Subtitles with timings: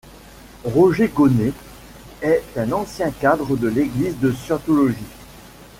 [0.65, 1.53] Roger Gonnet
[2.23, 4.97] est un ancien cadre de l'Église de scientologie.